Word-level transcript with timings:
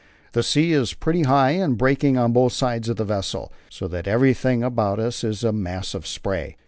The 0.31 0.41
sea 0.41 0.73
is 0.73 0.95
pretty 0.95 1.21
high 1.25 1.51
and 1.51 1.77
breaking 1.77 2.17
on 2.17 2.33
both 2.33 2.53
sides 2.53 2.89
of 2.89 2.95
the 2.95 3.05
vessel, 3.05 3.53
so 3.69 3.87
that 3.89 4.07
everything 4.07 4.63
about 4.63 4.97
us 4.97 5.23
is 5.23 5.43
a 5.43 5.51
mass 5.53 5.93
of 5.93 6.07
spray. 6.07 6.57